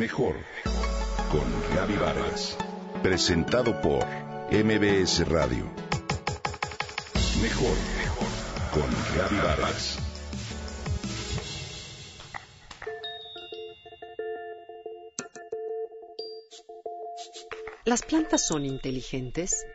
[0.00, 0.34] Mejor
[1.30, 2.56] con Gaby Vargas.
[3.02, 4.06] Presentado por
[4.50, 5.70] MBS Radio.
[7.42, 7.76] Mejor
[8.72, 9.98] con Gaby Vargas.
[17.84, 19.66] ¿Las plantas son inteligentes?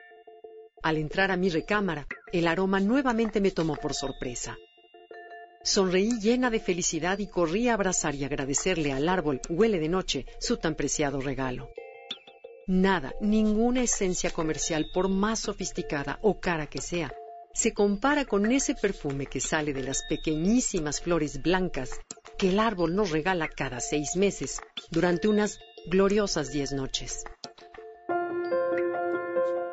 [0.82, 4.58] Al entrar a mi recámara, el aroma nuevamente me tomó por sorpresa.
[5.66, 10.28] Sonreí llena de felicidad y corrí a abrazar y agradecerle al árbol, huele de noche,
[10.40, 11.72] su tan preciado regalo.
[12.68, 17.12] Nada, ninguna esencia comercial, por más sofisticada o cara que sea,
[17.52, 21.90] se compara con ese perfume que sale de las pequeñísimas flores blancas
[22.38, 25.58] que el árbol nos regala cada seis meses durante unas
[25.88, 27.24] gloriosas diez noches.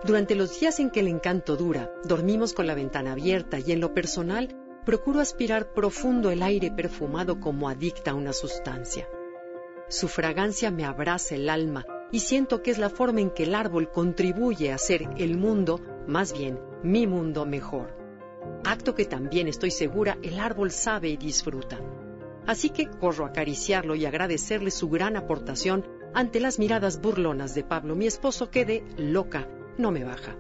[0.05, 3.81] Durante los días en que el encanto dura, dormimos con la ventana abierta y en
[3.81, 9.09] lo personal procuro aspirar profundo el aire perfumado como adicta a una sustancia.
[9.89, 13.55] Su fragancia me abraza el alma y siento que es la forma en que el
[13.55, 17.97] árbol contribuye a hacer el mundo, más bien mi mundo mejor.
[18.65, 21.81] Acto que también estoy segura el árbol sabe y disfruta.
[22.47, 27.65] Así que corro a acariciarlo y agradecerle su gran aportación ante las miradas burlonas de
[27.65, 30.37] Pablo, mi esposo, que de loca no me baja.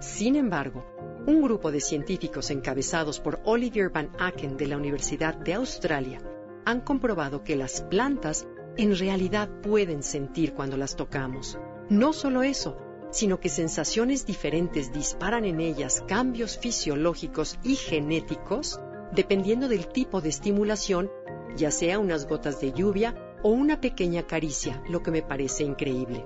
[0.00, 0.84] Sin embargo,
[1.26, 6.20] un grupo de científicos encabezados por Olivier Van Aken de la Universidad de Australia
[6.64, 8.46] han comprobado que las plantas
[8.76, 11.58] en realidad pueden sentir cuando las tocamos.
[11.88, 12.76] No solo eso,
[13.10, 18.80] sino que sensaciones diferentes disparan en ellas cambios fisiológicos y genéticos
[19.12, 21.10] dependiendo del tipo de estimulación,
[21.56, 26.24] ya sea unas gotas de lluvia o una pequeña caricia, lo que me parece increíble.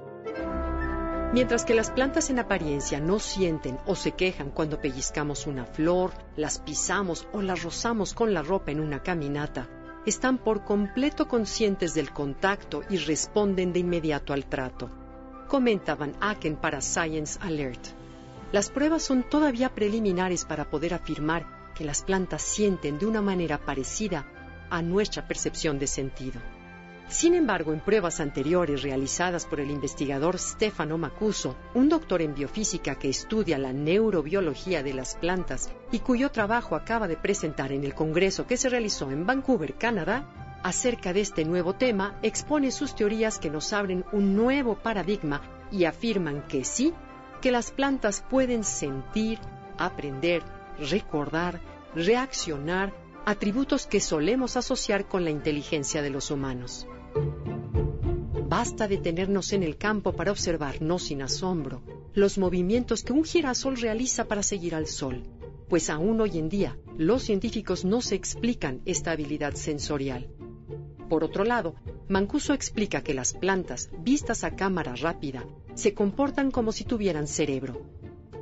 [1.33, 6.11] Mientras que las plantas en apariencia no sienten o se quejan cuando pellizcamos una flor,
[6.37, 9.69] las pisamos o las rozamos con la ropa en una caminata,
[10.05, 14.91] están por completo conscientes del contacto y responden de inmediato al trato.
[15.47, 17.81] Comenta Van Aken para Science Alert.
[18.51, 23.59] Las pruebas son todavía preliminares para poder afirmar que las plantas sienten de una manera
[23.59, 24.27] parecida
[24.69, 26.41] a nuestra percepción de sentido.
[27.11, 32.95] Sin embargo, en pruebas anteriores realizadas por el investigador Stefano Macuso, un doctor en biofísica
[32.95, 37.95] que estudia la neurobiología de las plantas y cuyo trabajo acaba de presentar en el
[37.95, 43.41] Congreso que se realizó en Vancouver, Canadá, acerca de este nuevo tema, expone sus teorías
[43.41, 46.95] que nos abren un nuevo paradigma y afirman que sí,
[47.41, 49.41] que las plantas pueden sentir,
[49.79, 50.45] aprender,
[50.79, 51.61] recordar,
[51.93, 52.95] reaccionar,
[53.27, 56.87] atributos que solemos asociar con la inteligencia de los humanos.
[58.49, 61.83] Basta detenernos en el campo para observar, no sin asombro,
[62.15, 65.23] los movimientos que un girasol realiza para seguir al sol,
[65.69, 70.29] pues aún hoy en día los científicos no se explican esta habilidad sensorial.
[71.09, 71.75] Por otro lado,
[72.09, 75.45] Mancuso explica que las plantas, vistas a cámara rápida,
[75.75, 77.83] se comportan como si tuvieran cerebro.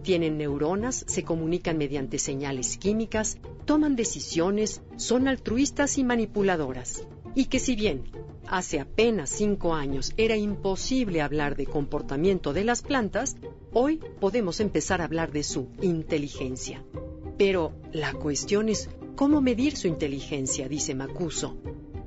[0.02, 7.06] Tienen neuronas, se comunican mediante señales químicas, toman decisiones, son altruistas y manipuladoras.
[7.34, 8.04] Y que si bien
[8.46, 13.36] hace apenas cinco años era imposible hablar de comportamiento de las plantas,
[13.72, 16.82] hoy podemos empezar a hablar de su inteligencia.
[17.36, 21.56] Pero la cuestión es cómo medir su inteligencia, dice Macuso.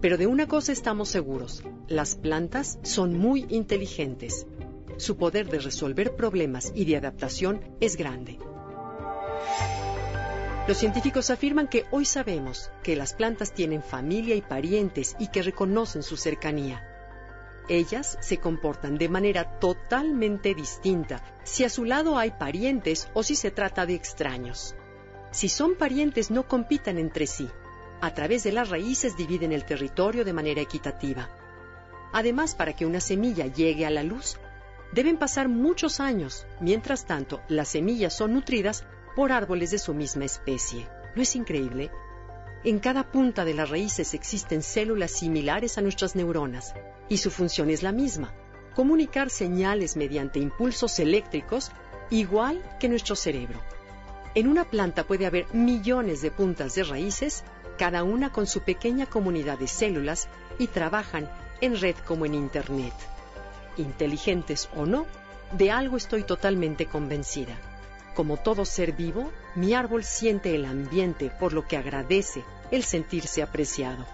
[0.02, 4.48] Pero de una cosa estamos seguros, las plantas son muy inteligentes.
[4.98, 8.40] Su poder de resolver problemas y de adaptación es grande.
[10.68, 15.42] Los científicos afirman que hoy sabemos que las plantas tienen familia y parientes y que
[15.42, 16.88] reconocen su cercanía.
[17.68, 23.36] Ellas se comportan de manera totalmente distinta si a su lado hay parientes o si
[23.36, 24.76] se trata de extraños.
[25.32, 27.50] Si son parientes no compitan entre sí.
[28.00, 31.30] A través de las raíces dividen el territorio de manera equitativa.
[32.14, 34.38] Además, para que una semilla llegue a la luz,
[34.92, 36.46] deben pasar muchos años.
[36.60, 38.86] Mientras tanto, las semillas son nutridas
[39.16, 40.88] por árboles de su misma especie.
[41.16, 41.92] ¿No es increíble?
[42.64, 46.74] En cada punta de las raíces existen células similares a nuestras neuronas
[47.10, 48.34] y su función es la misma,
[48.76, 51.72] comunicar señales mediante impulsos eléctricos
[52.10, 53.60] igual que nuestro cerebro.
[54.36, 57.44] En una planta puede haber millones de puntas de raíces,
[57.78, 61.30] cada una con su pequeña comunidad de células y trabajan
[61.62, 62.94] en red como en Internet.
[63.78, 65.06] Inteligentes o no,
[65.52, 67.71] de algo estoy totalmente convencida
[68.14, 73.42] como todo ser vivo, mi árbol siente el ambiente, por lo que agradece el sentirse
[73.42, 74.06] apreciado.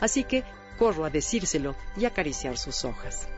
[0.00, 0.44] Así que
[0.78, 3.28] corro a decírselo y acariciar sus hojas.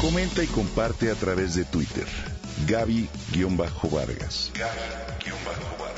[0.00, 2.06] Comenta y comparte a través de Twitter.
[2.66, 4.50] Gaby-Vargas.
[4.54, 5.97] Gaby-Vargas.